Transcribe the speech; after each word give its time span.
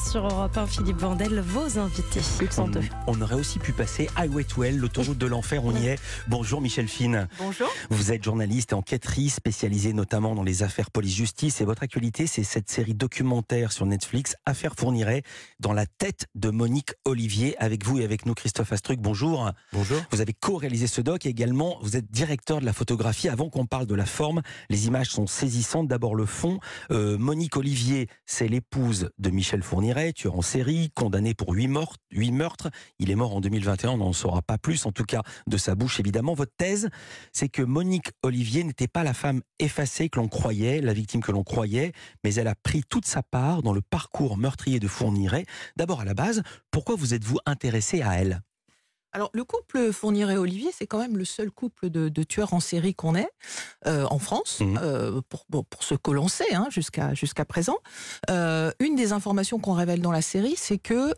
Sur 0.00 0.24
Europe 0.26 0.56
1, 0.56 0.66
Philippe 0.66 0.96
Vandel, 0.96 1.40
vos 1.40 1.78
invités. 1.78 2.20
On, 2.56 2.70
on, 3.06 3.20
aurait 3.20 3.34
aussi 3.34 3.58
pu 3.58 3.72
passer 3.74 4.08
Highway 4.16 4.44
to 4.44 4.64
Hell, 4.64 4.78
l'autoroute 4.78 5.18
de 5.18 5.26
l'enfer, 5.26 5.62
on 5.62 5.76
y 5.76 5.88
est. 5.88 5.98
Bonjour 6.26 6.62
Michel 6.62 6.88
Fine. 6.88 7.28
Bonjour. 7.38 7.68
Vous 7.90 8.10
êtes 8.10 8.24
journaliste 8.24 8.72
et 8.72 8.74
enquêtrice 8.74 9.34
spécialisée 9.34 9.92
notamment 9.92 10.34
dans 10.34 10.42
les 10.42 10.62
affaires 10.62 10.90
police-justice 10.90 11.60
et 11.60 11.66
votre 11.66 11.82
actualité 11.82 12.26
c'est 12.26 12.44
cette 12.44 12.70
série 12.70 12.94
documentaire 12.94 13.70
sur 13.72 13.84
Netflix, 13.84 14.36
Affaires 14.46 14.72
Fourniret, 14.74 15.22
dans 15.60 15.74
la 15.74 15.84
tête 15.84 16.28
de 16.34 16.48
Monique 16.48 16.94
Olivier, 17.04 17.54
avec 17.58 17.84
vous 17.84 17.98
et 17.98 18.04
avec 18.04 18.24
nous 18.24 18.32
Christophe 18.32 18.72
Astruc. 18.72 19.00
Bonjour. 19.00 19.50
Bonjour. 19.74 20.00
Vous 20.12 20.22
avez 20.22 20.32
co-réalisé 20.32 20.86
ce 20.86 21.02
doc 21.02 21.26
et 21.26 21.28
également 21.28 21.76
vous 21.82 21.94
êtes 21.94 22.10
directeur 22.10 22.60
de 22.60 22.64
la 22.64 22.72
photographie. 22.72 23.28
Avant 23.28 23.50
qu'on 23.50 23.66
parle 23.66 23.86
de 23.86 23.94
la 23.94 24.06
forme, 24.06 24.40
les 24.70 24.86
images 24.86 25.10
sont 25.10 25.26
saisissantes. 25.26 25.88
D'abord 25.88 26.14
le 26.14 26.24
fond. 26.24 26.58
Euh, 26.90 27.18
Monique 27.18 27.58
Olivier, 27.58 28.08
c'est 28.24 28.48
l'épouse 28.48 29.10
de 29.18 29.28
Michel 29.28 29.57
Fourniret, 29.62 30.12
tueur 30.12 30.36
en 30.36 30.42
série, 30.42 30.90
condamné 30.94 31.34
pour 31.34 31.52
huit 31.52 31.68
meurtres, 31.68 31.98
meurtres. 32.12 32.68
Il 32.98 33.10
est 33.10 33.14
mort 33.14 33.34
en 33.34 33.40
2021, 33.40 33.90
on 33.90 33.96
n'en 33.98 34.12
saura 34.12 34.42
pas 34.42 34.58
plus, 34.58 34.86
en 34.86 34.92
tout 34.92 35.04
cas 35.04 35.22
de 35.46 35.56
sa 35.56 35.74
bouche 35.74 36.00
évidemment. 36.00 36.34
Votre 36.34 36.54
thèse, 36.56 36.88
c'est 37.32 37.48
que 37.48 37.62
Monique 37.62 38.10
Olivier 38.22 38.64
n'était 38.64 38.88
pas 38.88 39.04
la 39.04 39.14
femme 39.14 39.42
effacée 39.58 40.08
que 40.08 40.18
l'on 40.18 40.28
croyait, 40.28 40.80
la 40.80 40.92
victime 40.92 41.22
que 41.22 41.32
l'on 41.32 41.44
croyait, 41.44 41.92
mais 42.24 42.34
elle 42.34 42.48
a 42.48 42.54
pris 42.54 42.82
toute 42.88 43.06
sa 43.06 43.22
part 43.22 43.62
dans 43.62 43.72
le 43.72 43.82
parcours 43.82 44.36
meurtrier 44.36 44.80
de 44.80 44.88
Fourniret. 44.88 45.46
D'abord 45.76 46.00
à 46.00 46.04
la 46.04 46.14
base, 46.14 46.42
pourquoi 46.70 46.96
vous 46.96 47.14
êtes-vous 47.14 47.38
intéressé 47.46 48.02
à 48.02 48.14
elle? 48.14 48.42
Alors, 49.12 49.30
le 49.32 49.42
couple 49.42 49.90
Fourniret-Olivier, 49.90 50.70
c'est 50.76 50.86
quand 50.86 50.98
même 50.98 51.16
le 51.16 51.24
seul 51.24 51.50
couple 51.50 51.88
de, 51.88 52.22
tueurs 52.22 52.52
en 52.52 52.60
série 52.60 52.94
qu'on 52.94 53.14
ait 53.14 53.30
euh, 53.86 54.06
en 54.10 54.18
France, 54.18 54.60
mmh. 54.60 54.78
euh, 54.82 55.20
pour, 55.28 55.46
pour, 55.46 55.82
ce 55.82 55.94
que 55.94 56.10
l'on 56.10 56.28
sait 56.28 56.54
hein, 56.54 56.66
jusqu'à 56.70 57.14
jusqu'à 57.14 57.44
présent. 57.44 57.78
Euh, 58.28 58.70
une 58.80 58.96
des 58.96 59.12
informations 59.12 59.58
qu'on 59.58 59.72
révèle 59.72 60.02
dans 60.02 60.12
la 60.12 60.20
série, 60.20 60.56
c'est 60.56 60.78
que 60.78 61.14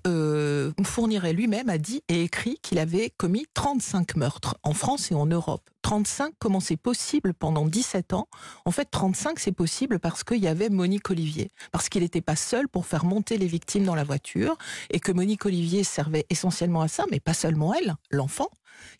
Fourniret 0.84 1.32
lui-même 1.32 1.68
a 1.68 1.78
dit 1.78 2.02
et 2.08 2.22
écrit 2.22 2.58
qu'il 2.62 2.78
avait 2.78 3.10
commis 3.10 3.46
35 3.54 4.16
meurtres 4.16 4.56
en 4.62 4.72
France 4.72 5.10
et 5.10 5.14
en 5.14 5.26
Europe. 5.26 5.68
35, 5.82 6.34
comment 6.38 6.60
c'est 6.60 6.76
possible 6.76 7.34
pendant 7.34 7.66
17 7.66 8.12
ans? 8.12 8.28
En 8.64 8.70
fait, 8.70 8.88
35, 8.90 9.38
c'est 9.38 9.52
possible 9.52 9.98
parce 9.98 10.24
qu'il 10.24 10.38
y 10.38 10.48
avait 10.48 10.68
Monique 10.68 11.10
Olivier. 11.10 11.50
Parce 11.72 11.88
qu'il 11.88 12.02
n'était 12.02 12.20
pas 12.20 12.36
seul 12.36 12.68
pour 12.68 12.86
faire 12.86 13.04
monter 13.04 13.38
les 13.38 13.46
victimes 13.46 13.84
dans 13.84 13.94
la 13.94 14.04
voiture 14.04 14.56
et 14.90 15.00
que 15.00 15.12
Monique 15.12 15.46
Olivier 15.46 15.84
servait 15.84 16.26
essentiellement 16.30 16.82
à 16.82 16.88
ça, 16.88 17.04
mais 17.10 17.20
pas 17.20 17.34
seulement 17.34 17.74
elle, 17.74 17.94
l'enfant. 18.10 18.48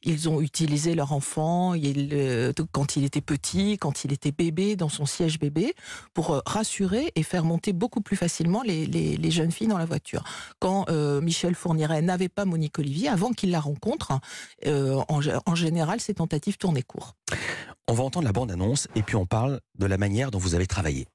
Ils 0.02 0.28
ont 0.28 0.40
utilisé 0.40 0.94
leur 0.94 1.12
enfant 1.12 1.74
il, 1.74 2.52
quand 2.72 2.96
il 2.96 3.04
était 3.04 3.20
petit, 3.20 3.78
quand 3.78 4.04
il 4.04 4.12
était 4.12 4.32
bébé, 4.32 4.76
dans 4.76 4.88
son 4.88 5.06
siège 5.06 5.38
bébé, 5.38 5.74
pour 6.14 6.30
euh, 6.30 6.40
rassurer 6.46 7.12
et 7.14 7.22
faire 7.22 7.44
monter 7.44 7.72
beaucoup 7.72 8.00
plus 8.00 8.16
facilement 8.16 8.62
les, 8.62 9.30
jeunes 9.30 9.52
filles 9.52 9.68
dans 9.68 9.78
la 9.78 9.84
voiture. 9.84 10.24
Quand 10.58 10.88
euh, 10.88 11.20
Michel 11.20 11.54
Fourniret 11.54 12.02
n'avait 12.02 12.28
pas 12.28 12.44
Monique 12.44 12.78
Olivier, 12.78 13.08
avant 13.08 13.32
qu'il 13.32 13.50
la 13.50 13.60
rencontre, 13.60 14.18
euh, 14.66 15.00
en, 15.08 15.20
en, 15.46 15.54
général, 15.54 16.00
ses 16.00 16.14
tentatives 16.14 16.56
tournaient 16.56 16.82
court. 16.82 17.14
On 17.88 17.94
va 17.94 18.04
entendre 18.04 18.26
la 18.26 18.32
bande-annonce 18.32 18.88
et 18.94 19.02
puis 19.02 19.16
on 19.16 19.26
parle 19.26 19.60
de 19.78 19.86
la 19.86 19.98
manière 19.98 20.30
dont 20.30 20.38
vous 20.38 20.54
avez 20.54 20.66
travaillé. 20.66 21.06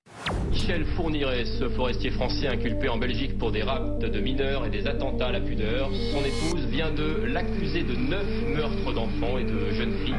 Michel 0.51 0.85
Fourniret, 0.95 1.45
ce 1.45 1.67
forestier 1.69 2.11
français 2.11 2.47
inculpé 2.47 2.89
en 2.89 2.97
Belgique 2.97 3.37
pour 3.37 3.51
des 3.51 3.63
rapts 3.63 3.99
de 3.99 4.19
mineurs 4.19 4.65
et 4.65 4.69
des 4.69 4.87
attentats 4.87 5.27
à 5.27 5.31
la 5.31 5.41
pudeur, 5.41 5.89
son 6.11 6.19
épouse 6.23 6.65
vient 6.67 6.91
de 6.91 7.25
l'accuser 7.25 7.83
de 7.83 7.95
neuf 7.95 8.27
meurtres 8.55 8.93
d'enfants 8.93 9.37
et 9.37 9.43
de 9.43 9.71
jeunes 9.71 9.95
filles. 10.05 10.15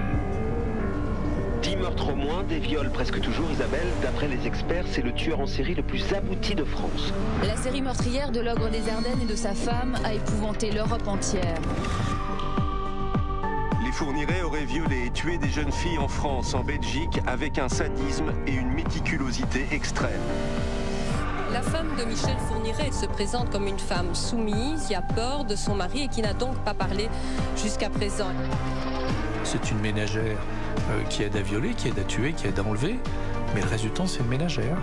Dix 1.62 1.76
meurtres 1.76 2.12
au 2.12 2.14
moins, 2.14 2.44
des 2.44 2.58
viols 2.58 2.90
presque 2.90 3.20
toujours, 3.20 3.50
Isabelle. 3.50 3.88
D'après 4.02 4.28
les 4.28 4.46
experts, 4.46 4.84
c'est 4.86 5.02
le 5.02 5.12
tueur 5.12 5.40
en 5.40 5.46
série 5.46 5.74
le 5.74 5.82
plus 5.82 6.12
abouti 6.12 6.54
de 6.54 6.64
France. 6.64 7.12
La 7.42 7.56
série 7.56 7.82
meurtrière 7.82 8.30
de 8.30 8.40
l'ogre 8.40 8.70
des 8.70 8.88
Ardennes 8.88 9.22
et 9.22 9.30
de 9.30 9.36
sa 9.36 9.54
femme 9.54 9.96
a 10.04 10.14
épouvanté 10.14 10.70
l'Europe 10.70 11.08
entière. 11.08 11.60
Fourniret 13.96 14.42
aurait 14.42 14.66
violé 14.66 15.06
et 15.06 15.10
tué 15.10 15.38
des 15.38 15.48
jeunes 15.48 15.72
filles 15.72 15.96
en 15.96 16.06
France, 16.06 16.52
en 16.52 16.62
Belgique, 16.62 17.18
avec 17.26 17.58
un 17.58 17.70
sadisme 17.70 18.30
et 18.46 18.52
une 18.52 18.70
méticulosité 18.70 19.66
extrême. 19.70 20.20
La 21.50 21.62
femme 21.62 21.88
de 21.98 22.04
Michel 22.04 22.36
Fourniret 22.46 22.92
se 22.92 23.06
présente 23.06 23.48
comme 23.48 23.66
une 23.66 23.78
femme 23.78 24.14
soumise, 24.14 24.88
qui 24.88 24.94
a 24.94 25.00
peur 25.00 25.46
de 25.46 25.56
son 25.56 25.74
mari 25.74 26.02
et 26.02 26.08
qui 26.08 26.20
n'a 26.20 26.34
donc 26.34 26.58
pas 26.58 26.74
parlé 26.74 27.08
jusqu'à 27.56 27.88
présent. 27.88 28.28
C'est 29.44 29.70
une 29.70 29.80
ménagère 29.80 30.36
euh, 30.90 31.02
qui 31.08 31.22
aide 31.22 31.36
à 31.36 31.40
violer, 31.40 31.70
qui 31.72 31.88
aide 31.88 31.98
à 31.98 32.04
tuer, 32.04 32.34
qui 32.34 32.48
aide 32.48 32.58
à 32.58 32.64
enlever, 32.64 33.00
mais 33.54 33.62
le 33.62 33.68
résultat 33.68 34.02
c'est 34.06 34.18
une 34.18 34.28
ménagère. 34.28 34.76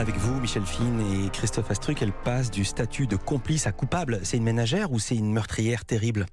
Avec 0.00 0.16
vous, 0.16 0.40
Michel 0.40 0.64
Fine 0.64 0.98
et 1.26 1.28
Christophe 1.28 1.70
Astruc, 1.70 2.00
elle 2.00 2.14
passe 2.14 2.50
du 2.50 2.64
statut 2.64 3.06
de 3.06 3.16
complice 3.16 3.66
à 3.66 3.72
coupable. 3.72 4.20
C'est 4.22 4.38
une 4.38 4.44
ménagère 4.44 4.92
ou 4.92 4.98
c'est 4.98 5.14
une 5.14 5.30
meurtrière 5.30 5.84
terrible? 5.84 6.24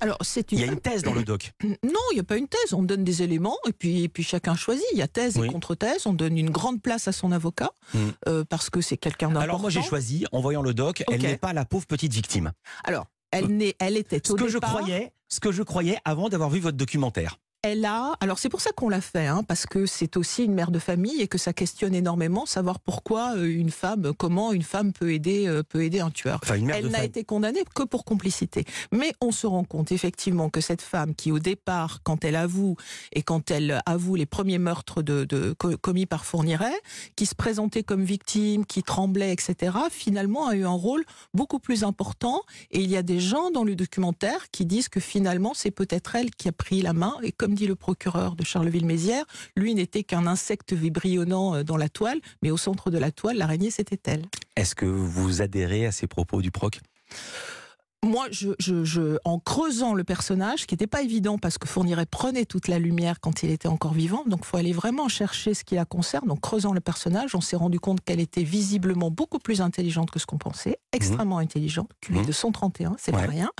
Alors, 0.00 0.18
c'est 0.22 0.50
une... 0.50 0.58
Il 0.58 0.66
y 0.66 0.68
a 0.68 0.72
une 0.72 0.80
thèse 0.80 1.04
dans 1.04 1.14
le 1.14 1.22
doc. 1.22 1.52
Non, 1.62 2.00
il 2.10 2.14
n'y 2.14 2.20
a 2.20 2.24
pas 2.24 2.36
une 2.36 2.48
thèse. 2.48 2.72
On 2.72 2.82
donne 2.82 3.04
des 3.04 3.22
éléments 3.22 3.56
et 3.68 3.72
puis, 3.72 4.08
puis 4.08 4.24
chacun 4.24 4.56
choisit. 4.56 4.84
Il 4.94 4.98
y 4.98 5.02
a 5.02 5.06
thèse 5.06 5.38
et 5.38 5.46
contre-thèse. 5.46 6.08
On 6.08 6.12
donne 6.12 6.36
une 6.36 6.50
grande 6.50 6.82
place 6.82 7.06
à 7.06 7.12
son 7.12 7.30
avocat 7.30 7.70
hmm. 7.94 7.98
euh, 8.26 8.42
parce 8.42 8.68
que 8.68 8.80
c'est 8.80 8.96
quelqu'un 8.96 9.28
d'important. 9.28 9.44
Alors 9.44 9.60
moi, 9.60 9.70
j'ai 9.70 9.82
choisi, 9.82 10.26
en 10.32 10.40
voyant 10.40 10.62
le 10.62 10.74
doc, 10.74 11.04
elle 11.08 11.22
n'est 11.22 11.36
pas 11.36 11.52
la 11.52 11.64
pauvre 11.64 11.86
petite 11.86 12.12
victime. 12.12 12.50
Alors, 12.82 13.06
elle, 13.30 13.46
n'est, 13.46 13.76
elle 13.78 13.96
était 13.96 14.20
ce 14.24 14.32
que 14.32 14.48
je 14.48 14.58
croyais, 14.58 15.12
ce 15.28 15.38
que 15.38 15.52
je 15.52 15.62
croyais 15.62 15.98
avant 16.04 16.28
d'avoir 16.28 16.50
vu 16.50 16.58
votre 16.58 16.76
documentaire 16.76 17.38
elle 17.64 17.86
a, 17.86 18.14
alors 18.20 18.38
c'est 18.38 18.50
pour 18.50 18.60
ça 18.60 18.72
qu'on 18.72 18.90
l'a 18.90 19.00
fait, 19.00 19.26
hein, 19.26 19.42
parce 19.42 19.64
que 19.64 19.86
c'est 19.86 20.18
aussi 20.18 20.44
une 20.44 20.52
mère 20.52 20.70
de 20.70 20.78
famille 20.78 21.22
et 21.22 21.28
que 21.28 21.38
ça 21.38 21.54
questionne 21.54 21.94
énormément 21.94 22.44
savoir 22.44 22.78
pourquoi 22.78 23.36
euh, 23.36 23.46
une 23.46 23.70
femme, 23.70 24.12
comment 24.18 24.52
une 24.52 24.62
femme 24.62 24.92
peut 24.92 25.14
aider, 25.14 25.46
euh, 25.46 25.62
peut 25.62 25.82
aider 25.82 26.00
un 26.00 26.10
tueur. 26.10 26.42
elle 26.50 26.88
n'a 26.88 27.04
été 27.04 27.24
condamnée 27.24 27.64
que 27.74 27.82
pour 27.82 28.04
complicité. 28.04 28.66
Mais 28.92 29.14
on 29.22 29.32
se 29.32 29.46
rend 29.46 29.64
compte 29.64 29.92
effectivement 29.92 30.50
que 30.50 30.60
cette 30.60 30.82
femme 30.82 31.14
qui 31.14 31.32
au 31.32 31.38
départ, 31.38 32.00
quand 32.02 32.26
elle 32.26 32.36
avoue 32.36 32.76
et 33.12 33.22
quand 33.22 33.50
elle 33.50 33.80
avoue 33.86 34.14
les 34.14 34.26
premiers 34.26 34.58
meurtres 34.58 35.00
de, 35.00 35.24
de 35.24 35.54
commis 35.54 36.04
par 36.04 36.26
Fourniret, 36.26 36.74
qui 37.16 37.24
se 37.24 37.34
présentait 37.34 37.82
comme 37.82 38.04
victime, 38.04 38.66
qui 38.66 38.82
tremblait, 38.82 39.32
etc., 39.32 39.74
finalement 39.90 40.48
a 40.48 40.54
eu 40.54 40.66
un 40.66 40.70
rôle 40.70 41.04
beaucoup 41.32 41.60
plus 41.60 41.82
important. 41.82 42.42
Et 42.72 42.80
il 42.80 42.90
y 42.90 42.98
a 42.98 43.02
des 43.02 43.20
gens 43.20 43.50
dans 43.50 43.64
le 43.64 43.74
documentaire 43.74 44.50
qui 44.50 44.66
disent 44.66 44.90
que 44.90 45.00
finalement 45.00 45.52
c'est 45.54 45.70
peut-être 45.70 46.14
elle 46.14 46.30
qui 46.30 46.48
a 46.48 46.52
pris 46.52 46.82
la 46.82 46.92
main 46.92 47.16
et 47.22 47.32
comme 47.32 47.53
dit 47.54 47.66
le 47.66 47.74
procureur 47.74 48.36
de 48.36 48.44
Charleville-Mézières, 48.44 49.24
lui 49.56 49.74
n'était 49.74 50.02
qu'un 50.02 50.26
insecte 50.26 50.72
vibrionnant 50.72 51.54
euh, 51.54 51.62
dans 51.62 51.76
la 51.76 51.88
toile, 51.88 52.20
mais 52.42 52.50
au 52.50 52.56
centre 52.56 52.90
de 52.90 52.98
la 52.98 53.10
toile, 53.10 53.36
l'araignée, 53.36 53.70
c'était 53.70 54.00
elle. 54.10 54.26
Est-ce 54.56 54.74
que 54.74 54.86
vous 54.86 55.42
adhérez 55.42 55.86
à 55.86 55.92
ces 55.92 56.06
propos 56.06 56.42
du 56.42 56.50
proc? 56.50 56.80
Moi, 58.04 58.26
je, 58.30 59.18
en 59.24 59.38
creusant 59.38 59.94
le 59.94 60.04
personnage, 60.04 60.66
qui 60.66 60.74
n'était 60.74 60.86
pas 60.86 61.00
évident 61.00 61.38
parce 61.38 61.56
que 61.56 61.66
Fourniret 61.66 62.04
prenait 62.04 62.44
toute 62.44 62.68
la 62.68 62.78
lumière 62.78 63.18
quand 63.18 63.42
il 63.42 63.50
était 63.50 63.68
encore 63.68 63.94
vivant, 63.94 64.24
donc 64.26 64.40
il 64.42 64.46
faut 64.46 64.58
aller 64.58 64.74
vraiment 64.74 65.08
chercher 65.08 65.54
ce 65.54 65.64
qui 65.64 65.74
la 65.74 65.86
concerne. 65.86 66.28
Donc, 66.28 66.40
creusant 66.40 66.74
le 66.74 66.80
personnage, 66.80 67.34
on 67.34 67.40
s'est 67.40 67.56
rendu 67.56 67.80
compte 67.80 68.02
qu'elle 68.02 68.20
était 68.20 68.42
visiblement 68.42 69.10
beaucoup 69.10 69.38
plus 69.38 69.62
intelligente 69.62 70.10
que 70.10 70.18
ce 70.18 70.26
qu'on 70.26 70.36
pensait, 70.36 70.78
extrêmement 70.92 71.38
intelligente, 71.38 71.90
QI 72.02 72.18
mmh. 72.18 72.26
de 72.26 72.32
131, 72.32 72.96
c'est 72.98 73.12
pas 73.12 73.18
rien, 73.22 73.50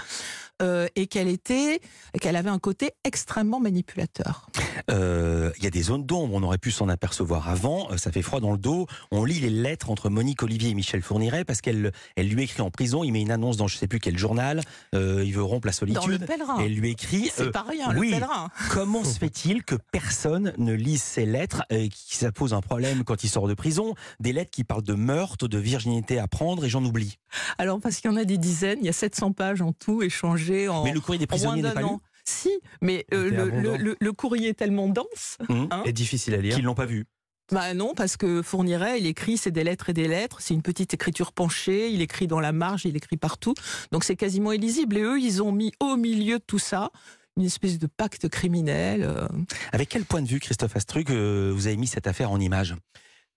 euh, 0.63 0.87
et 0.97 1.07
qu'elle 1.07 1.29
était, 1.29 1.81
qu'elle 2.21 2.37
avait 2.37 2.51
un 2.51 2.59
côté 2.59 2.93
extrêmement 3.05 3.61
manipulateur. 3.61 4.49
Euh, 4.91 5.51
il 5.59 5.65
y 5.65 5.67
a 5.67 5.71
des 5.71 5.83
zones 5.83 6.05
d'ombre, 6.05 6.35
on 6.35 6.43
aurait 6.43 6.59
pu 6.59 6.71
s'en 6.71 6.89
apercevoir 6.89 7.49
avant. 7.49 7.91
Euh, 7.91 7.97
ça 7.97 8.13
fait 8.13 8.23
froid 8.23 8.41
dans 8.41 8.53
le 8.53 8.59
dos. 8.59 8.87
On 9.11 9.25
lit 9.25 9.41
les 9.41 9.51
lettres 9.51 9.91
entre 9.91 10.11
Monique 10.11 10.43
Olivier 10.43 10.71
et 10.71 10.75
Michel 10.75 11.03
Fourniret 11.03 11.45
parce 11.45 11.61
qu'elle 11.61 11.93
elle 12.17 12.29
lui 12.29 12.43
écrit 12.43 12.63
en 12.63 12.71
prison. 12.71 13.05
Il 13.05 13.13
met 13.13 13.21
une 13.21 13.31
annonce 13.31 13.57
dans 13.57 13.67
je 13.67 13.77
sais 13.77 13.89
plus 13.89 14.01
quel 14.01 14.19
journal. 14.19 14.63
Euh, 14.95 15.23
il 15.25 15.33
veut 15.33 15.43
rompre 15.43 15.67
la 15.67 15.73
solitude. 15.73 16.03
Dans 16.03 16.09
le 16.09 16.19
pèlerin. 16.19 16.59
elle 16.61 16.75
lui 16.75 16.91
écrit. 16.91 17.31
C'est 17.35 17.51
pas 17.51 17.65
rien, 17.69 17.93
le 17.93 18.01
pèlerin. 18.01 18.51
Comment 18.71 19.05
se 19.05 19.19
fait-il 19.19 19.65
que 19.65 19.77
personne 19.93 20.53
ne 20.59 20.73
lise 20.73 21.03
ces 21.03 21.27
lettres 21.27 21.65
et 21.71 21.89
qui 21.89 22.17
ça 22.17 22.33
pose 22.33 22.55
un 22.55 22.61
problème 22.61 23.05
quand 23.05 23.25
il 23.25 23.29
sort 23.29 23.49
de 23.49 23.55
prison 23.55 23.95
Des 24.21 24.33
lettres 24.33 24.51
qui 24.51 24.65
parlent 24.65 24.83
de 24.83 24.95
meurtre, 24.95 25.49
de 25.49 25.59
virginité 25.59 26.19
à 26.19 26.29
prendre 26.29 26.65
et 26.65 26.69
j'en 26.69 26.85
oublie. 26.85 27.19
Alors 27.59 27.81
parce 27.81 27.97
qu'il 27.97 28.11
y 28.11 28.15
en 28.15 28.17
a 28.17 28.25
des 28.25 28.39
dizaines, 28.39 28.79
il 28.81 28.87
y 28.87 28.91
a 28.91 28.93
700 28.93 29.33
pages 29.33 29.63
en 29.63 29.73
tout 29.73 30.03
échangées 30.03 30.69
en. 30.69 30.85
Mais 30.85 30.93
le 30.93 31.01
courrier 31.01 31.19
des 31.19 31.27
prisonniers 31.27 31.63
n'est 31.63 31.73
pas 31.73 31.83
lu. 31.83 31.89
Si, 32.27 32.51
mais 32.81 33.05
euh, 33.13 33.97
le, 34.01 34.13
courrier 34.13 34.51
est 34.51 34.55
tellement 34.55 34.89
dense 34.89 35.37
mmh. 35.47 35.67
hein, 35.71 35.83
et 35.85 35.93
difficile 35.93 36.33
à 36.35 36.39
lire 36.39 36.55
qu'ils 36.55 36.65
l'ont 36.65 36.75
pas 36.75 36.87
vu. 36.87 37.05
Bah 37.53 37.75
non, 37.75 37.93
parce 37.95 38.17
que 38.17 38.41
Fourniret, 38.41 38.99
il 38.99 39.07
écrit, 39.07 39.37
c'est 39.37 39.51
des 39.51 39.65
lettres 39.65 39.91
et 39.91 39.93
des 39.93 40.09
lettres, 40.09 40.39
c'est 40.41 40.55
une 40.55 40.63
petite 40.63 40.95
écriture 40.95 41.33
penchée, 41.33 41.91
il 41.91 42.01
écrit 42.01 42.27
dans 42.27 42.41
la 42.41 42.53
marge, 42.53 42.87
il 42.87 42.97
écrit 42.97 43.19
partout, 43.19 43.55
donc 43.93 44.05
c'est 44.05 44.17
quasiment 44.17 44.53
illisible. 44.53 44.97
Et 44.97 45.03
eux, 45.03 45.21
ils 45.21 45.43
ont 45.43 45.53
mis 45.53 45.73
au 45.81 45.97
milieu 45.97 46.39
de 46.39 46.45
tout 46.47 46.59
ça 46.59 46.91
une 47.37 47.45
espèce 47.45 47.79
de 47.79 47.87
pacte 47.87 48.29
criminel. 48.29 49.03
Euh. 49.03 49.29
Avec 49.73 49.91
quel 49.91 50.05
point 50.05 50.23
de 50.23 50.29
vue, 50.29 50.41
Christophe 50.41 50.77
Astruc, 50.77 51.11
euh, 51.11 51.53
vous 51.55 51.67
avez 51.67 51.77
mis 51.77 51.87
cette 51.87 52.07
affaire 52.07 52.31
en 52.31 52.41
image? 52.41 52.77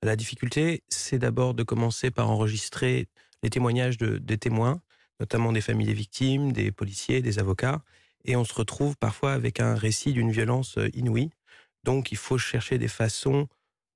La 0.03 0.15
difficulté, 0.15 0.83
c'est 0.87 1.17
d'abord 1.17 1.53
de 1.53 1.63
commencer 1.63 2.11
par 2.11 2.29
enregistrer 2.29 3.07
les 3.43 3.49
témoignages 3.49 3.97
de, 3.97 4.17
des 4.17 4.37
témoins, 4.37 4.81
notamment 5.19 5.51
des 5.51 5.61
familles 5.61 5.87
des 5.87 5.93
victimes, 5.93 6.51
des 6.51 6.71
policiers, 6.71 7.21
des 7.21 7.39
avocats, 7.39 7.81
et 8.25 8.35
on 8.35 8.43
se 8.43 8.53
retrouve 8.53 8.97
parfois 8.97 9.33
avec 9.33 9.59
un 9.59 9.75
récit 9.75 10.13
d'une 10.13 10.31
violence 10.31 10.77
euh, 10.77 10.89
inouïe. 10.93 11.31
Donc 11.83 12.11
il 12.11 12.17
faut 12.17 12.37
chercher 12.37 12.77
des 12.77 12.87
façons 12.87 13.47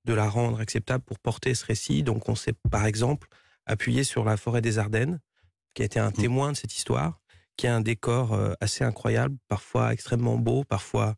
de 0.04 0.14
la 0.14 0.28
rendre 0.28 0.60
acceptable 0.60 1.04
pour 1.04 1.18
porter 1.18 1.54
ce 1.54 1.64
récit. 1.64 2.02
Donc 2.02 2.28
on 2.28 2.34
s'est 2.34 2.54
par 2.70 2.86
exemple 2.86 3.28
appuyé 3.66 4.04
sur 4.04 4.24
la 4.24 4.36
forêt 4.36 4.62
des 4.62 4.78
Ardennes, 4.78 5.20
qui 5.74 5.82
a 5.82 5.84
été 5.84 6.00
un 6.00 6.10
mmh. 6.10 6.14
témoin 6.14 6.52
de 6.52 6.56
cette 6.56 6.74
histoire, 6.74 7.20
qui 7.56 7.66
a 7.66 7.74
un 7.74 7.80
décor 7.80 8.32
euh, 8.32 8.54
assez 8.60 8.84
incroyable, 8.84 9.36
parfois 9.48 9.92
extrêmement 9.92 10.38
beau, 10.38 10.64
parfois 10.64 11.14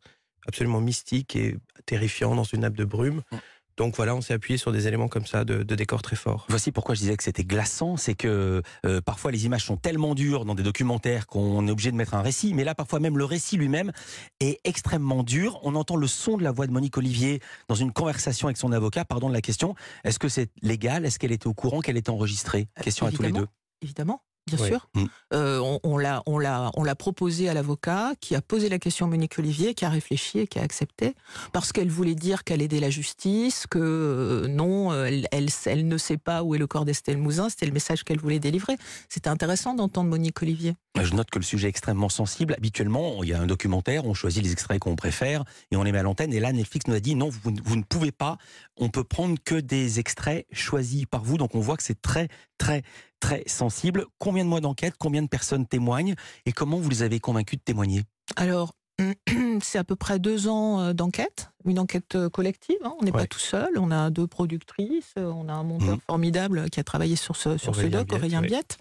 absolument 0.47 0.81
mystique 0.81 1.35
et 1.35 1.57
terrifiant 1.85 2.35
dans 2.35 2.43
une 2.43 2.61
nappe 2.61 2.75
de 2.75 2.85
brume. 2.85 3.21
Mmh. 3.31 3.37
Donc 3.77 3.95
voilà, 3.95 4.15
on 4.15 4.21
s'est 4.21 4.33
appuyé 4.33 4.57
sur 4.57 4.71
des 4.71 4.87
éléments 4.87 5.07
comme 5.07 5.25
ça 5.25 5.43
de, 5.43 5.63
décor 5.63 6.01
très 6.01 6.15
forts. 6.15 6.45
Voici 6.49 6.71
pourquoi 6.71 6.95
je 6.95 7.01
disais 7.01 7.17
que 7.17 7.23
c'était 7.23 7.43
glaçant, 7.43 7.97
c'est 7.97 8.15
que 8.15 8.61
euh, 8.85 9.01
parfois 9.01 9.31
les 9.31 9.45
images 9.45 9.65
sont 9.65 9.77
tellement 9.77 10.15
dures 10.15 10.45
dans 10.45 10.55
des 10.55 10.63
documentaires 10.63 11.27
qu'on 11.27 11.67
est 11.67 11.71
obligé 11.71 11.91
de 11.91 11.97
mettre 11.97 12.13
un 12.13 12.21
récit, 12.21 12.53
mais 12.53 12.63
là 12.63 12.73
parfois 12.75 12.99
même 12.99 13.17
le 13.17 13.25
récit 13.25 13.57
lui-même 13.57 13.91
est 14.39 14.59
extrêmement 14.63 15.23
dur. 15.23 15.59
On 15.63 15.75
entend 15.75 15.97
le 15.97 16.07
son 16.07 16.37
de 16.37 16.43
la 16.43 16.51
voix 16.51 16.67
de 16.67 16.71
Monique 16.71 16.97
Olivier 16.97 17.41
dans 17.67 17.75
une 17.75 17.91
conversation 17.91 18.47
avec 18.47 18.57
son 18.57 18.71
avocat, 18.71 19.03
pardon 19.03 19.27
de 19.27 19.33
la 19.33 19.41
question, 19.41 19.75
est-ce 20.03 20.19
que 20.19 20.29
c'est 20.29 20.49
légal? 20.61 21.05
Est-ce 21.05 21.19
qu'elle 21.19 21.33
était 21.33 21.47
au 21.47 21.53
courant 21.53 21.81
qu'elle 21.81 21.97
était 21.97 22.09
enregistrée? 22.09 22.67
Question 22.81 23.05
à 23.05 23.11
tous 23.11 23.23
les 23.23 23.31
deux. 23.31 23.47
Évidemment. 23.81 24.21
Bien 24.47 24.57
sûr. 24.57 24.87
Mm. 24.93 25.05
Euh, 25.33 25.79
on, 25.83 25.97
l'a, 25.97 26.21
on 26.27 26.37
l'a, 26.37 26.69
on 26.75 26.83
l'a 26.83 26.95
proposé 26.95 27.49
à 27.49 27.53
l'avocat, 27.53 28.13
qui 28.21 28.35
a 28.35 28.41
posé 28.41 28.69
la 28.69 28.77
question 28.77 29.07
à 29.07 29.09
Monique 29.09 29.39
Olivier, 29.39 29.73
qui 29.73 29.85
a 29.85 29.89
réfléchi 29.89 30.39
et 30.39 30.47
qui 30.47 30.59
a 30.59 30.61
accepté, 30.61 31.15
parce 31.51 31.71
qu'elle 31.71 31.89
voulait 31.89 32.13
dire 32.13 32.43
qu'elle 32.43 32.61
aidait 32.61 32.79
la 32.79 32.91
justice, 32.91 33.65
que 33.67 33.79
euh, 33.79 34.47
non, 34.47 34.93
elle, 34.93 35.27
elle, 35.31 35.87
ne 35.87 35.97
sait 35.97 36.17
pas 36.17 36.43
où 36.43 36.53
est 36.53 36.59
le 36.59 36.67
corps 36.67 36.85
d'Estelle 36.85 37.17
Mouzin. 37.17 37.49
C'était 37.49 37.65
le 37.65 37.71
message 37.71 38.03
qu'elle 38.03 38.19
voulait 38.19 38.39
délivrer. 38.39 38.77
C'était 39.09 39.29
intéressant 39.29 39.73
d'entendre 39.73 40.09
Monique 40.09 40.39
Olivier. 40.41 40.75
Je 41.01 41.13
note 41.13 41.29
que 41.29 41.39
le 41.39 41.43
sujet 41.43 41.67
est 41.67 41.69
extrêmement 41.69 42.09
sensible. 42.09 42.53
Habituellement, 42.55 43.23
il 43.23 43.29
y 43.29 43.33
a 43.33 43.41
un 43.41 43.47
documentaire, 43.47 44.05
on 44.05 44.13
choisit 44.13 44.43
les 44.43 44.51
extraits 44.51 44.79
qu'on 44.79 44.95
préfère 44.95 45.43
et 45.71 45.75
on 45.75 45.83
les 45.83 45.91
met 45.91 45.99
à 45.99 46.03
l'antenne. 46.03 46.33
Et 46.33 46.39
là, 46.39 46.53
Netflix 46.53 46.87
nous 46.87 46.95
a 46.95 46.99
dit 46.99 47.15
non, 47.15 47.29
vous, 47.29 47.51
vous 47.63 47.75
ne 47.75 47.83
pouvez 47.83 48.11
pas. 48.11 48.37
On 48.77 48.89
peut 48.89 49.03
prendre 49.03 49.37
que 49.43 49.55
des 49.55 49.99
extraits 49.99 50.45
choisis 50.51 51.05
par 51.05 51.23
vous. 51.23 51.37
Donc 51.37 51.55
on 51.55 51.59
voit 51.59 51.77
que 51.77 51.83
c'est 51.83 52.01
très, 52.01 52.29
très, 52.57 52.83
très 53.25 53.43
sensible. 53.47 54.05
Combien 54.19 54.43
de 54.43 54.49
mois 54.49 54.61
d'enquête 54.61 54.93
Combien 54.99 55.23
de 55.23 55.27
personnes 55.27 55.65
témoignent 55.65 56.13
Et 56.45 56.51
comment 56.51 56.77
vous 56.77 56.89
les 56.89 57.01
avez 57.01 57.19
convaincus 57.19 57.57
de 57.57 57.63
témoigner? 57.63 58.03
Alors, 58.35 58.75
c'est 59.61 59.79
à 59.79 59.83
peu 59.83 59.95
près 59.95 60.19
deux 60.19 60.47
ans 60.47 60.79
euh, 60.79 60.93
d'enquête, 60.93 61.49
une 61.65 61.79
enquête 61.79 62.13
euh, 62.13 62.29
collective. 62.29 62.77
Hein. 62.83 62.93
On 62.99 63.03
n'est 63.03 63.11
pas 63.11 63.25
tout 63.25 63.39
seul. 63.39 63.79
On 63.79 63.89
a 63.89 64.11
deux 64.11 64.27
productrices, 64.27 65.13
euh, 65.17 65.25
on 65.25 65.49
a 65.49 65.53
un 65.53 65.63
monteur 65.63 65.97
mmh. 65.97 66.01
formidable 66.05 66.69
qui 66.69 66.79
a 66.79 66.83
travaillé 66.83 67.15
sur 67.15 67.35
ce, 67.35 67.57
sur 67.57 67.75
ce 67.75 67.87
doc, 67.87 68.13
Aurélien 68.13 68.41
Biette. 68.41 68.77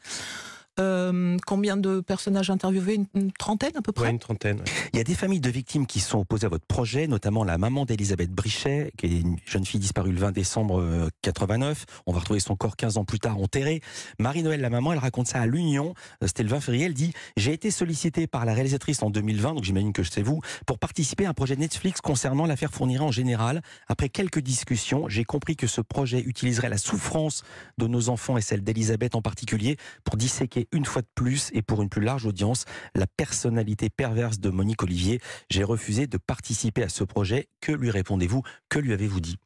Euh, 0.80 1.36
combien 1.46 1.76
de 1.76 2.00
personnages 2.00 2.50
interviewés 2.50 3.00
une, 3.14 3.30
trentaine 3.30 3.76
à 3.76 3.82
peu 3.82 3.92
près 3.92 4.10
une 4.10 4.18
trentaine. 4.18 4.60
Il 4.92 4.96
y 4.96 5.00
a 5.00 5.04
des 5.04 5.14
familles 5.14 5.40
de 5.40 5.50
victimes 5.50 5.86
qui 5.86 6.00
sont 6.00 6.18
opposées 6.18 6.46
à 6.46 6.48
votre 6.48 6.66
projet, 6.66 7.06
notamment 7.06 7.44
la 7.44 7.58
maman 7.58 7.84
d'Elisabeth 7.84 8.32
Brichet, 8.32 8.90
qui 8.98 9.06
est 9.06 9.20
une 9.20 9.36
jeune 9.46 9.64
fille 9.64 9.78
disparue 9.78 10.10
le 10.10 10.18
20 10.18 10.32
décembre 10.32 11.08
89. 11.22 11.82
Euh, 11.88 12.02
On 12.06 12.12
va 12.12 12.18
retrouver 12.18 12.40
son 12.40 12.56
corps 12.56 12.74
15 12.74 12.96
ans 12.96 13.04
plus 13.04 13.20
tard 13.20 13.38
enterré. 13.38 13.82
Marie-Noël, 14.18 14.60
la 14.60 14.70
maman, 14.70 14.92
elle 14.92 14.98
raconte 14.98 15.28
ça 15.28 15.40
à 15.40 15.46
l'Union. 15.46 15.94
Euh, 16.22 16.26
c'était 16.26 16.42
le 16.42 16.48
20 16.48 16.60
février. 16.60 16.86
Elle 16.86 16.94
dit 16.94 17.12
J'ai 17.36 17.52
été 17.52 17.70
sollicitée 17.70 18.26
par 18.26 18.44
la 18.44 18.52
réalisatrice 18.52 19.00
en 19.04 19.10
2020, 19.10 19.54
donc 19.54 19.62
j'imagine 19.62 19.92
que 19.92 20.02
c'est 20.02 20.22
vous, 20.22 20.40
pour 20.66 20.80
participer 20.80 21.26
à 21.26 21.30
un 21.30 21.34
projet 21.34 21.54
Netflix 21.54 22.00
concernant 22.00 22.46
l'affaire 22.46 22.72
Fourniret 22.72 23.04
en 23.04 23.12
général. 23.12 23.62
Après 23.86 24.08
quelques 24.08 24.40
discussions, 24.40 25.08
j'ai 25.08 25.24
compris 25.24 25.54
que 25.54 25.68
ce 25.68 25.80
projet 25.80 26.20
utiliserait 26.20 26.68
la 26.68 26.78
souffrance 26.78 27.44
de 27.78 27.86
nos 27.86 28.08
enfants 28.08 28.36
et 28.36 28.40
celle 28.40 28.64
d'Elisabeth 28.64 29.14
en 29.14 29.22
particulier 29.22 29.76
pour 30.02 30.16
disséquer 30.16 30.63
une 30.72 30.84
fois 30.84 31.02
de 31.02 31.08
plus 31.14 31.50
et 31.52 31.62
pour 31.62 31.82
une 31.82 31.88
plus 31.88 32.02
large 32.02 32.26
audience 32.26 32.64
la 32.94 33.06
personnalité 33.06 33.90
perverse 33.90 34.40
de 34.40 34.50
Monique 34.50 34.82
Olivier. 34.82 35.20
J'ai 35.50 35.64
refusé 35.64 36.06
de 36.06 36.18
participer 36.18 36.82
à 36.82 36.88
ce 36.88 37.04
projet. 37.04 37.48
Que 37.60 37.72
lui 37.72 37.90
répondez-vous? 37.90 38.42
Que 38.68 38.78
lui 38.78 38.92
avez-vous 38.92 39.20
dit? 39.20 39.36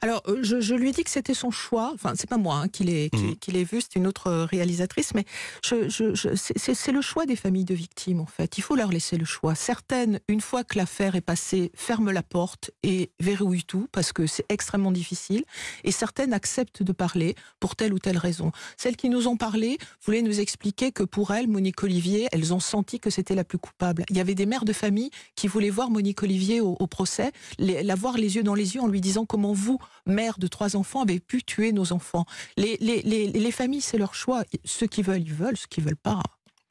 Alors, 0.00 0.22
euh, 0.28 0.38
je, 0.42 0.74
lui 0.74 0.90
ai 0.90 0.92
dit 0.92 1.02
que 1.02 1.10
c'était 1.10 1.34
son 1.34 1.50
choix. 1.50 1.90
Enfin, 1.92 2.12
c'est 2.14 2.28
pas 2.28 2.36
moi 2.36 2.56
hein, 2.56 2.68
qui 2.68 2.84
l'ai 2.84 3.10
mmh. 3.12 3.62
vu, 3.64 3.80
c'est 3.80 3.96
une 3.96 4.06
autre 4.06 4.28
euh, 4.28 4.44
réalisatrice, 4.44 5.12
mais 5.14 5.24
c'est 5.62 6.92
le 6.92 7.00
choix 7.00 7.26
des 7.26 7.34
familles 7.34 7.64
de 7.64 7.74
victimes 7.74 8.20
en 8.20 8.26
fait. 8.26 8.58
Il 8.58 8.60
faut 8.62 8.76
leur 8.76 8.92
laisser 8.92 9.16
le 9.16 9.24
choix. 9.24 9.56
Certaines, 9.56 10.20
une 10.28 10.40
fois 10.40 10.62
que 10.62 10.78
l'affaire 10.78 11.16
est 11.16 11.20
passée, 11.20 11.72
ferment 11.74 12.12
la 12.12 12.22
porte 12.22 12.70
et 12.84 13.10
verrouillent 13.18 13.64
tout 13.64 13.88
parce 13.90 14.12
que 14.12 14.26
c'est 14.26 14.44
extrêmement 14.48 14.92
difficile. 14.92 15.44
Et 15.82 15.90
certaines 15.90 16.32
acceptent 16.32 16.82
de 16.84 16.92
parler 16.92 17.34
pour 17.58 17.74
telle 17.74 17.92
ou 17.92 17.98
telle 17.98 18.18
raison. 18.18 18.52
Celles 18.76 18.96
qui 18.96 19.08
nous 19.08 19.26
ont 19.26 19.36
parlé 19.36 19.78
voulaient 20.04 20.22
nous 20.22 20.38
expliquer 20.38 20.92
que 20.92 21.02
pour 21.02 21.32
elles, 21.32 21.48
Monique 21.48 21.82
Olivier, 21.82 22.28
elles 22.30 22.54
ont 22.54 22.60
senti 22.60 23.00
que 23.00 23.10
c'était 23.10 23.34
la 23.34 23.44
plus 23.44 23.58
coupable. 23.58 24.04
Il 24.10 24.16
y 24.16 24.20
avait 24.20 24.36
des 24.36 24.46
mères 24.46 24.64
de 24.64 24.72
famille 24.72 25.10
qui 25.34 25.48
voulaient 25.48 25.70
voir 25.70 25.90
Monique 25.90 26.22
Olivier 26.22 26.60
au, 26.60 26.86
procès, 26.86 27.32
la 27.58 27.94
voir 27.96 28.16
les 28.16 28.36
yeux 28.36 28.42
dans 28.42 28.54
les 28.54 28.76
yeux 28.76 28.80
en 28.80 28.86
lui 28.86 29.00
disant 29.00 29.26
comment 29.26 29.52
vous 29.52 29.78
mère 30.06 30.38
de 30.38 30.46
trois 30.46 30.76
enfants, 30.76 31.02
avait 31.02 31.20
pu 31.20 31.42
tuer 31.42 31.72
nos 31.72 31.92
enfants. 31.92 32.24
Les, 32.56 32.76
les, 32.80 33.02
les, 33.02 33.26
les 33.26 33.52
familles, 33.52 33.80
c'est 33.80 33.98
leur 33.98 34.14
choix. 34.14 34.44
Ceux 34.64 34.86
qui 34.86 35.02
veulent, 35.02 35.22
ils 35.22 35.34
veulent. 35.34 35.56
Ceux 35.56 35.68
qui 35.68 35.80
veulent 35.80 35.96
pas. 35.96 36.22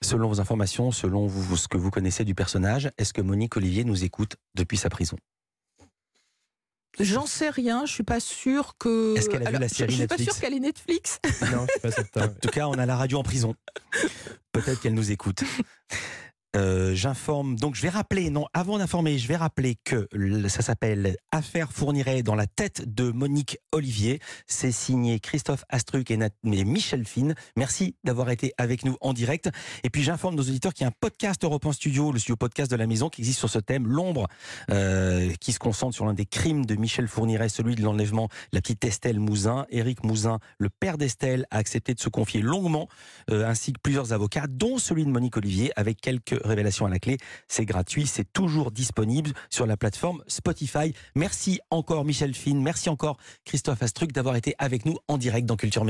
Selon 0.03 0.27
vos 0.27 0.39
informations, 0.39 0.91
selon 0.91 1.25
vous, 1.25 1.57
ce 1.57 1.67
que 1.67 1.77
vous 1.77 1.89
connaissez 1.89 2.23
du 2.23 2.35
personnage, 2.35 2.91
est-ce 2.97 3.13
que 3.13 3.21
Monique 3.21 3.57
Olivier 3.57 3.83
nous 3.83 4.03
écoute 4.03 4.35
depuis 4.55 4.77
sa 4.77 4.89
prison? 4.89 5.17
J'en 6.99 7.27
sais 7.27 7.49
rien, 7.49 7.85
je 7.85 7.93
suis 7.93 8.03
pas 8.03 8.19
sûre 8.19 8.75
que. 8.79 9.15
Est-ce 9.17 9.29
qu'elle 9.29 9.45
a 9.45 9.51
vu 9.51 9.59
la 9.59 9.69
série 9.69 9.93
je, 9.93 10.01
Netflix 10.01 10.17
Je 10.17 10.23
suis 10.23 10.25
pas 10.25 10.33
sûre 10.33 10.41
qu'elle 10.41 10.53
est 10.53 10.59
Netflix. 10.59 11.19
Non, 11.51 11.65
je 11.67 11.71
suis 11.71 11.79
pas 11.81 11.91
certain. 11.91 12.25
En 12.25 12.33
tout 12.41 12.49
cas, 12.49 12.67
on 12.67 12.73
a 12.73 12.85
la 12.85 12.95
radio 12.95 13.19
en 13.19 13.23
prison. 13.23 13.55
Peut-être 14.51 14.81
qu'elle 14.81 14.95
nous 14.95 15.11
écoute. 15.11 15.43
Euh, 16.55 16.95
j'informe, 16.95 17.57
donc 17.57 17.75
je 17.75 17.81
vais 17.81 17.89
rappeler, 17.89 18.29
non, 18.29 18.45
avant 18.53 18.77
d'informer, 18.77 19.17
je 19.17 19.27
vais 19.27 19.35
rappeler 19.35 19.75
que 19.83 20.07
ça 20.47 20.61
s'appelle 20.61 21.17
Affaire 21.31 21.71
Fourniret 21.71 22.23
dans 22.23 22.35
la 22.35 22.47
tête 22.47 22.93
de 22.93 23.11
Monique 23.11 23.57
Olivier. 23.73 24.19
C'est 24.47 24.71
signé 24.71 25.19
Christophe 25.19 25.65
Astruc 25.69 26.09
et, 26.09 26.17
Michel 26.43 27.05
Fine. 27.05 27.35
Merci 27.57 27.95
d'avoir 28.03 28.29
été 28.29 28.53
avec 28.57 28.85
nous 28.85 28.95
en 29.01 29.13
direct. 29.13 29.49
Et 29.83 29.89
puis 29.89 30.03
j'informe 30.03 30.35
nos 30.35 30.43
auditeurs 30.43 30.73
qu'il 30.73 30.83
y 30.83 30.85
a 30.85 30.87
un 30.87 30.95
podcast 30.99 31.43
Europe 31.43 31.65
1 31.65 31.73
Studio, 31.73 32.11
le 32.11 32.19
studio 32.19 32.37
podcast 32.37 32.71
de 32.71 32.77
la 32.77 32.87
maison, 32.87 33.09
qui 33.09 33.21
existe 33.21 33.39
sur 33.39 33.49
ce 33.49 33.59
thème, 33.59 33.85
l'ombre, 33.85 34.27
euh, 34.71 35.33
qui 35.41 35.51
se 35.51 35.59
concentre 35.59 35.95
sur 35.95 36.05
l'un 36.05 36.13
des 36.13 36.25
crimes 36.25 36.65
de 36.65 36.75
Michel 36.75 37.07
Fourniret, 37.07 37.49
celui 37.49 37.75
de 37.75 37.81
l'enlèvement 37.81 38.29
la 38.53 38.61
petite 38.61 38.83
Estelle 38.85 39.19
Mouzin. 39.19 39.65
Éric 39.69 40.03
Mouzin, 40.03 40.39
le 40.59 40.69
père 40.69 40.97
d'Estelle, 40.97 41.45
a 41.51 41.57
accepté 41.57 41.93
de 41.93 41.99
se 41.99 42.09
confier 42.09 42.41
longuement, 42.41 42.87
euh, 43.31 43.45
ainsi 43.45 43.73
que 43.73 43.79
plusieurs 43.81 44.13
avocats, 44.13 44.47
dont 44.47 44.77
celui 44.77 45.03
de 45.03 45.09
Monique 45.09 45.35
Olivier, 45.35 45.71
avec 45.75 45.99
quelques 45.99 46.36
révélation 46.43 46.85
à 46.85 46.89
la 46.89 46.99
clé. 46.99 47.17
C'est 47.47 47.65
gratuit, 47.65 48.07
c'est 48.07 48.31
toujours 48.31 48.71
disponible 48.71 49.31
sur 49.49 49.65
la 49.65 49.77
plateforme 49.77 50.23
Spotify. 50.27 50.93
Merci 51.15 51.59
encore 51.69 52.05
Michel 52.05 52.33
Fine, 52.33 52.61
merci 52.61 52.89
encore 52.89 53.17
Christophe 53.45 53.81
Astruc 53.83 54.11
d'avoir 54.11 54.35
été 54.35 54.55
avec 54.57 54.85
nous 54.85 54.97
en 55.07 55.17
direct 55.17 55.45
dans 55.45 55.55
Culture 55.55 55.83
Média. 55.83 55.85